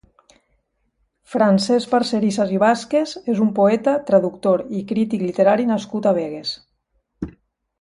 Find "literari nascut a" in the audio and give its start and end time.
5.27-6.19